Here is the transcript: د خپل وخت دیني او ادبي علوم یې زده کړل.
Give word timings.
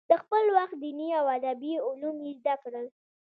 د 0.09 0.11
خپل 0.21 0.43
وخت 0.57 0.75
دیني 0.83 1.09
او 1.19 1.25
ادبي 1.37 1.73
علوم 1.87 2.17
یې 2.27 2.31
زده 2.39 2.55
کړل. 2.63 2.87